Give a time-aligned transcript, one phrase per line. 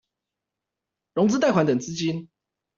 [1.13, 2.27] 融資貸款等資金